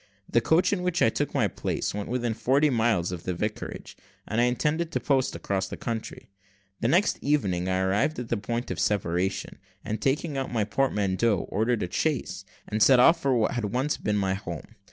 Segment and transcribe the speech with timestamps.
[0.27, 3.95] The coach in which I took my place went within forty miles of the vicarage,
[4.27, 6.31] and I intended to post across the country.
[6.79, 11.41] The next evening I arrived at the point of separation, and taking out my portmanteau,
[11.49, 14.73] ordered a chaise, and set off for what once had been my home.